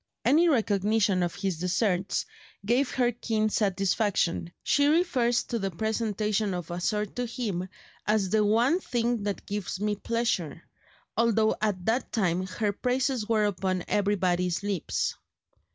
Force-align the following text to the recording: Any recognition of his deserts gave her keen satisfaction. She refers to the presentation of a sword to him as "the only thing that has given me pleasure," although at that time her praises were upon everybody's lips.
Any 0.25 0.49
recognition 0.49 1.21
of 1.21 1.35
his 1.35 1.59
deserts 1.59 2.25
gave 2.65 2.89
her 2.95 3.11
keen 3.11 3.49
satisfaction. 3.49 4.51
She 4.63 4.87
refers 4.87 5.43
to 5.43 5.59
the 5.59 5.69
presentation 5.69 6.55
of 6.55 6.71
a 6.71 6.79
sword 6.81 7.15
to 7.17 7.27
him 7.27 7.67
as 8.07 8.31
"the 8.31 8.39
only 8.39 8.79
thing 8.79 9.21
that 9.25 9.41
has 9.41 9.45
given 9.63 9.85
me 9.85 9.95
pleasure," 9.97 10.63
although 11.15 11.55
at 11.61 11.85
that 11.85 12.11
time 12.11 12.47
her 12.47 12.73
praises 12.73 13.29
were 13.29 13.45
upon 13.45 13.83
everybody's 13.87 14.63
lips. 14.63 15.13